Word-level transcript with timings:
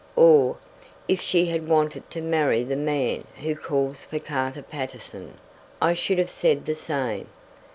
"or 0.15 0.57
if 1.07 1.21
she 1.21 1.45
had 1.45 1.67
wanted 1.67 2.09
to 2.09 2.23
marry 2.23 2.63
the 2.63 2.75
man 2.75 3.23
who 3.41 3.55
calls 3.55 4.03
for 4.03 4.17
Carter 4.17 4.63
Paterson, 4.63 5.37
I 5.79 5.93
should 5.93 6.17
have 6.17 6.31
said 6.31 6.65
the 6.65 6.73
same." 6.73 7.27